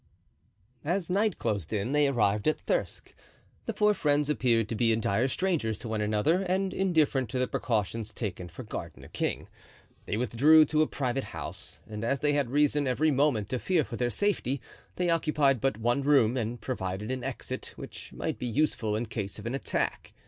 As 0.83 1.11
night 1.11 1.37
closed 1.37 1.71
in 1.71 1.91
they 1.91 2.07
arrived 2.07 2.47
at 2.47 2.57
Thirsk. 2.57 3.13
The 3.67 3.73
four 3.73 3.93
friends 3.93 4.31
appeared 4.31 4.67
to 4.69 4.75
be 4.75 4.91
entire 4.91 5.27
strangers 5.27 5.77
to 5.77 5.87
one 5.87 6.01
another 6.01 6.41
and 6.41 6.73
indifferent 6.73 7.29
to 7.29 7.37
the 7.37 7.45
precautions 7.47 8.11
taken 8.11 8.49
for 8.49 8.63
guarding 8.63 9.03
the 9.03 9.07
king. 9.09 9.47
They 10.07 10.17
withdrew 10.17 10.65
to 10.65 10.81
a 10.81 10.87
private 10.87 11.25
house, 11.25 11.81
and 11.87 12.03
as 12.03 12.19
they 12.19 12.33
had 12.33 12.49
reason 12.49 12.87
every 12.87 13.11
moment 13.11 13.47
to 13.49 13.59
fear 13.59 13.83
for 13.83 13.95
their 13.95 14.09
safety, 14.09 14.59
they 14.95 15.11
occupied 15.11 15.61
but 15.61 15.77
one 15.77 16.01
room 16.01 16.35
and 16.35 16.59
provided 16.59 17.11
an 17.11 17.23
exit, 17.23 17.71
which 17.75 18.11
might 18.11 18.39
be 18.39 18.47
useful 18.47 18.95
in 18.95 19.05
case 19.05 19.37
of 19.37 19.45
an 19.45 19.53
attack. 19.53 20.13